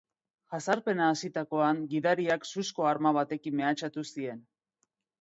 [0.53, 4.47] Jazarpena hasitakoan, gidariak suzko arma batekin mehatxatu zien.